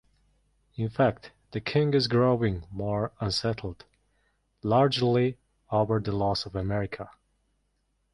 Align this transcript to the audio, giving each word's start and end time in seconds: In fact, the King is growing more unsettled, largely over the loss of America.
In 0.77 0.89
fact, 0.89 1.31
the 1.51 1.61
King 1.61 1.93
is 1.93 2.07
growing 2.07 2.63
more 2.71 3.11
unsettled, 3.19 3.85
largely 4.63 5.37
over 5.69 5.99
the 5.99 6.11
loss 6.11 6.47
of 6.47 6.55
America. 6.55 7.11